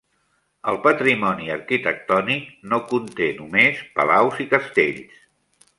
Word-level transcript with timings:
El 0.71 0.77
Patrimoni 0.85 1.51
Arquitectònic 1.57 2.49
no 2.73 2.81
conté 2.93 3.29
només 3.43 3.87
palaus 4.01 4.45
i 4.47 4.49
castells. 4.57 5.21